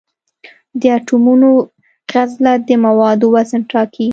[0.79, 1.49] د اټومونو
[2.11, 4.07] غلظت د موادو وزن ټاکي.